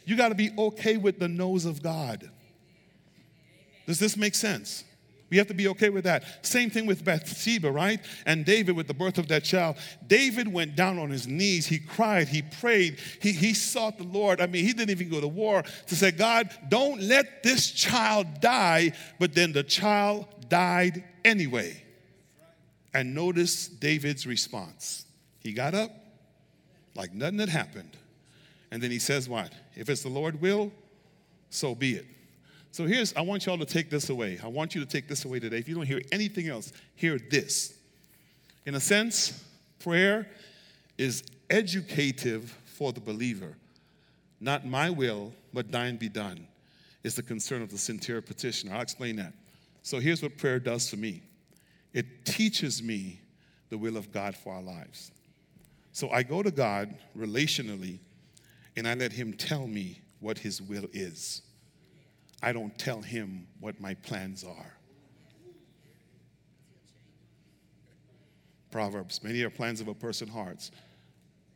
[0.06, 2.30] you got to be okay with the nose of God.
[3.86, 4.82] Does this make sense?
[5.30, 6.46] We have to be okay with that.
[6.46, 8.00] Same thing with Bathsheba, right?
[8.26, 9.76] And David with the birth of that child.
[10.06, 11.66] David went down on his knees.
[11.66, 12.28] He cried.
[12.28, 13.00] He prayed.
[13.20, 14.40] He, he sought the Lord.
[14.40, 18.40] I mean, he didn't even go to war to say, God, don't let this child
[18.40, 18.92] die.
[19.18, 21.82] But then the child died anyway.
[22.92, 25.04] And notice David's response.
[25.40, 25.90] He got up
[26.94, 27.96] like nothing had happened.
[28.70, 29.52] And then he says, What?
[29.74, 30.72] If it's the Lord will,
[31.50, 32.06] so be it.
[32.74, 34.40] So here's, I want y'all to take this away.
[34.42, 35.58] I want you to take this away today.
[35.58, 37.72] If you don't hear anything else, hear this.
[38.66, 39.44] In a sense,
[39.78, 40.26] prayer
[40.98, 43.56] is educative for the believer.
[44.40, 46.48] Not my will, but thine be done,
[47.04, 48.74] is the concern of the sincere petitioner.
[48.74, 49.34] I'll explain that.
[49.84, 51.22] So here's what prayer does for me
[51.92, 53.20] it teaches me
[53.70, 55.12] the will of God for our lives.
[55.92, 58.00] So I go to God relationally
[58.76, 61.42] and I let Him tell me what His will is.
[62.44, 64.76] I don't tell him what my plans are.
[68.70, 69.22] Proverbs.
[69.24, 70.70] Many are plans of a person's hearts,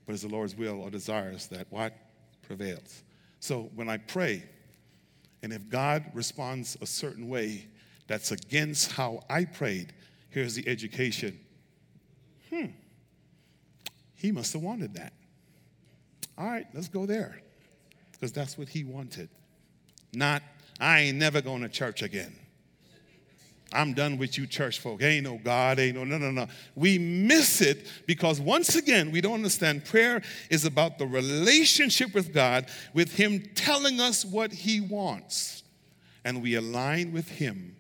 [0.07, 1.93] but it's the Lord's will or desires that what
[2.41, 3.03] prevails.
[3.39, 4.45] So when I pray,
[5.43, 7.69] and if God responds a certain way
[8.07, 9.93] that's against how I prayed,
[10.31, 11.39] here's the education.
[12.49, 12.67] Hmm,
[14.15, 15.13] he must have wanted that.
[16.39, 17.43] All right, let's go there.
[18.13, 19.29] Because that's what he wanted.
[20.15, 20.43] Not,
[20.81, 22.35] I ain't never going to church again.
[23.73, 25.03] I'm done with you, church folk.
[25.03, 26.47] Ain't no God, ain't no, no, no, no.
[26.75, 32.33] We miss it because once again, we don't understand prayer is about the relationship with
[32.33, 35.65] God, with Him telling us what He wants.
[36.25, 37.77] And we align with Him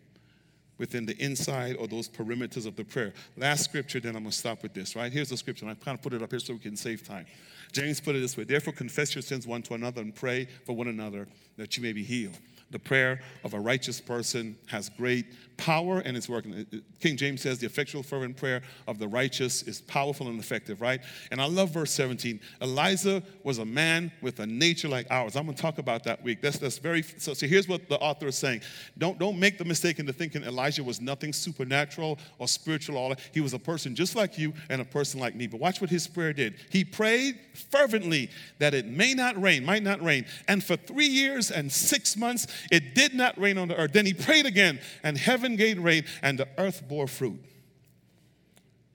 [0.76, 3.14] within the inside or those perimeters of the prayer.
[3.36, 5.12] Last scripture, then I'm going to stop with this, right?
[5.12, 7.06] Here's the scripture, and I kind of put it up here so we can save
[7.06, 7.26] time.
[7.72, 10.74] James put it this way Therefore, confess your sins one to another and pray for
[10.74, 12.38] one another that you may be healed.
[12.70, 15.26] The prayer of a righteous person has great
[15.58, 16.66] power and it's working.
[17.00, 21.00] King James says the effectual fervent prayer of the righteous is powerful and effective, right?
[21.30, 22.40] And I love verse 17.
[22.62, 25.36] Elijah was a man with a nature like ours.
[25.36, 26.40] I'm going to talk about that week.
[26.40, 28.62] That's, that's very, so, so here's what the author is saying.
[28.96, 32.96] Don't, don't make the mistake into thinking Elijah was nothing supernatural or spiritual.
[32.96, 35.46] All He was a person just like you and a person like me.
[35.48, 36.54] But watch what his prayer did.
[36.70, 37.38] He prayed
[37.70, 38.30] fervently
[38.60, 40.24] that it may not rain, might not rain.
[40.46, 43.92] And for three years and six months, it did not rain on the earth.
[43.92, 47.42] Then he prayed again, and heaven gave rain, and the earth bore fruit.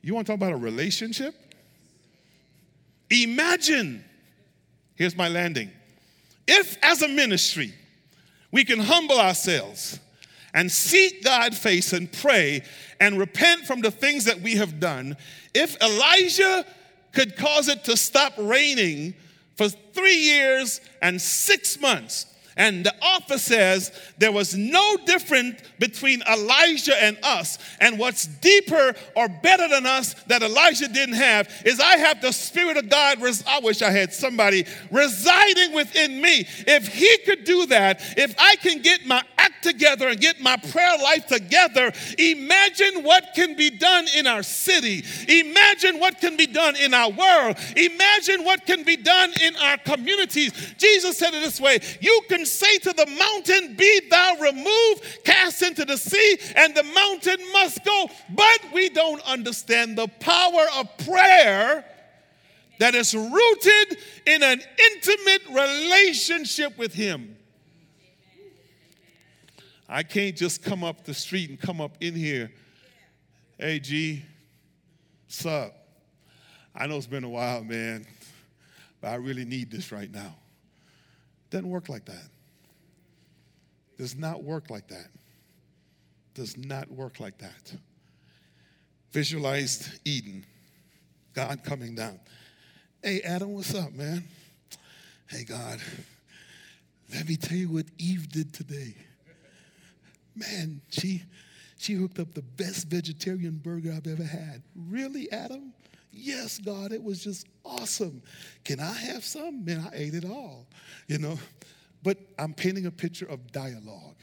[0.02, 1.34] You want to talk about a relationship?
[3.10, 4.04] Imagine,
[4.96, 5.72] here's my landing.
[6.48, 7.74] If, as a ministry,
[8.52, 10.00] we can humble ourselves
[10.54, 12.64] and seek God's face and pray
[13.00, 15.18] and repent from the things that we have done,
[15.54, 16.66] if Elijah
[17.14, 19.14] could cause it to stop raining
[19.56, 22.26] for three years and six months,
[22.56, 27.58] and the author says there was no difference between Elijah and us.
[27.80, 32.32] And what's deeper or better than us that Elijah didn't have is I have the
[32.32, 33.20] Spirit of God.
[33.48, 36.48] I wish I had somebody residing within me.
[36.68, 40.58] If he could do that, if I can get my act together and get my
[40.58, 45.04] prayer life together, imagine what can be done in our city.
[45.28, 47.58] Imagine what can be done in our world.
[47.76, 50.52] Imagine what can be done in our communities.
[50.78, 55.62] Jesus said it this way You can say to the mountain, Be thou removed, cast
[55.62, 58.10] into the sea, and the mountain must go.
[58.30, 61.86] But we don't understand the power of prayer
[62.80, 64.62] that is rooted in an
[64.94, 67.38] intimate relationship with Him.
[69.94, 72.52] I can't just come up the street and come up in here.
[73.60, 74.26] Hey, G,
[75.28, 75.72] sup?
[76.74, 78.08] I know it's been a while, man,
[79.00, 80.34] but I really need this right now.
[81.52, 82.28] Doesn't work like that.
[83.96, 85.10] Does not work like that.
[86.34, 87.76] Does not work like that.
[89.12, 90.44] Visualized Eden,
[91.36, 92.20] God coming down.
[93.04, 94.24] Hey, Adam, what's up, man?
[95.28, 95.80] Hey, God,
[97.14, 98.96] let me tell you what Eve did today.
[100.36, 101.24] Man, she,
[101.78, 104.64] she hooked up the best vegetarian burger I've ever had.
[104.76, 105.74] Really, Adam?
[106.12, 108.22] Yes, God, it was just awesome.
[108.64, 109.66] Can I have some?
[109.66, 110.68] Man, I ate it all.
[111.08, 111.40] You know,
[112.04, 114.18] but I'm painting a picture of dialogue.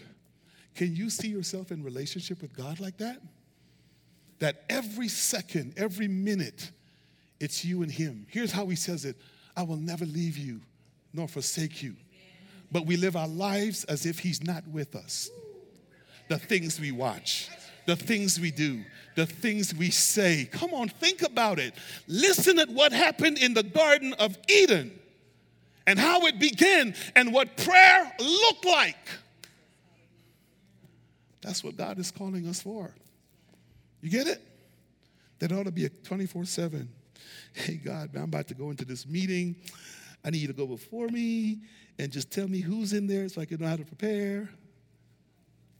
[0.75, 3.21] Can you see yourself in relationship with God like that?
[4.39, 6.71] That every second, every minute,
[7.41, 8.27] it's you and Him.
[8.31, 9.17] Here's how He says it
[9.57, 10.61] I will never leave you
[11.13, 11.97] nor forsake you.
[12.73, 15.29] But we live our lives as if He's not with us.
[16.31, 17.49] The things we watch,
[17.87, 18.85] the things we do,
[19.17, 20.49] the things we say.
[20.53, 21.75] Come on, think about it.
[22.07, 24.97] Listen at what happened in the Garden of Eden
[25.89, 29.09] and how it began and what prayer looked like.
[31.41, 32.95] That's what God is calling us for.
[34.01, 34.41] You get it?
[35.41, 36.89] That ought to be a 24 7.
[37.55, 39.57] Hey, God, man, I'm about to go into this meeting.
[40.25, 41.63] I need you to go before me
[41.99, 44.49] and just tell me who's in there so I can know how to prepare.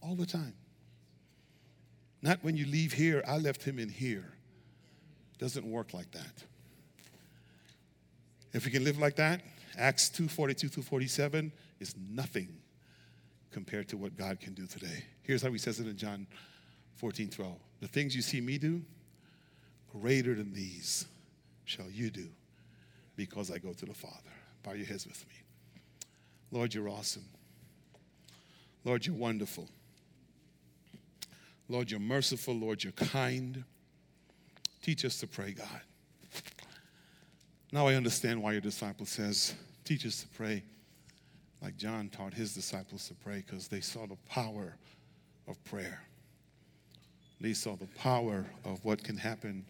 [0.01, 0.55] All the time.
[2.21, 4.33] Not when you leave here, I left him in here.
[5.39, 6.43] Doesn't work like that.
[8.53, 9.41] If we can live like that,
[9.77, 12.49] Acts 2 42 through 47 is nothing
[13.51, 15.03] compared to what God can do today.
[15.23, 16.27] Here's how he says it in John
[16.95, 17.53] 14 12.
[17.79, 18.81] The things you see me do,
[19.91, 21.05] greater than these
[21.65, 22.27] shall you do
[23.15, 24.15] because I go to the Father.
[24.63, 25.35] Bow your heads with me.
[26.51, 27.25] Lord, you're awesome.
[28.83, 29.69] Lord, you're wonderful.
[31.69, 32.53] Lord, you're merciful.
[32.53, 33.63] Lord, you're kind.
[34.81, 35.81] Teach us to pray, God.
[37.71, 39.53] Now I understand why your disciple says,
[39.85, 40.63] teach us to pray
[41.61, 44.75] like John taught his disciples to pray because they saw the power
[45.47, 46.01] of prayer.
[47.39, 49.65] They saw the power of what can happen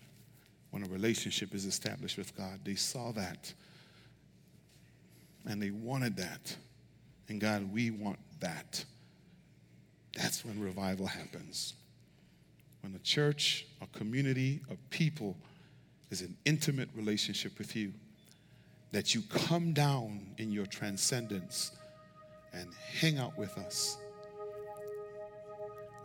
[0.72, 2.60] when a relationship is established with God.
[2.64, 3.54] They saw that
[5.46, 6.56] and they wanted that.
[7.28, 8.84] And God, we want that.
[10.16, 11.74] That's when revival happens.
[12.82, 15.38] When a church, a community, a people
[16.10, 17.94] is an intimate relationship with you,
[18.92, 21.72] that you come down in your transcendence
[22.54, 22.70] and
[23.00, 23.98] hang out with us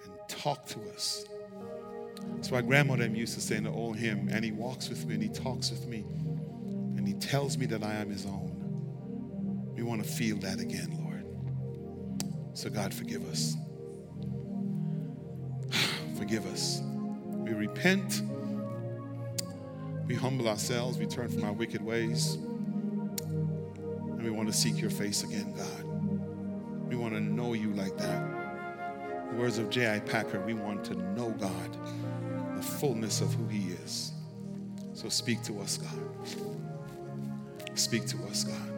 [0.04, 1.24] and talk to us.
[2.34, 5.14] That's why grandmother used to say in the old hymn, and he walks with me
[5.14, 6.04] and he talks with me
[6.96, 9.72] and he tells me that I am his own.
[9.74, 11.24] We want to feel that again, Lord.
[12.56, 13.56] So, God, forgive us.
[16.16, 16.82] Forgive us.
[17.26, 18.22] We repent.
[20.06, 20.98] We humble ourselves.
[20.98, 22.34] We turn from our wicked ways.
[22.34, 26.88] And we want to seek your face again, God.
[26.88, 29.30] We want to know you like that.
[29.30, 30.00] The words of J.I.
[30.00, 31.76] Packer, we want to know God,
[32.56, 34.12] the fullness of who he is.
[34.94, 35.90] So speak to us, God.
[37.74, 38.75] Speak to us, God.